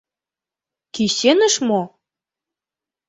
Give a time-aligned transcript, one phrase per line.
[0.93, 1.81] Кӱсеныш мо?